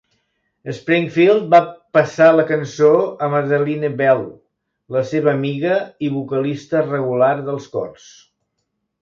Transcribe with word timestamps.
Springfield 0.75 1.43
va 1.51 1.59
passar 1.97 2.29
la 2.37 2.45
cançó 2.51 2.89
a 3.25 3.29
Madeline 3.33 3.91
Bell, 4.01 4.25
la 4.97 5.05
seva 5.11 5.31
amiga 5.35 5.77
i 6.09 6.11
vocalista 6.17 6.83
regular 6.89 7.33
dels 7.53 7.71
cors. 7.77 8.11